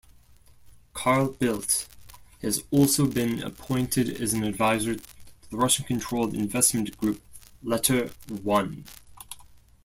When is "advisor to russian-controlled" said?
4.43-6.33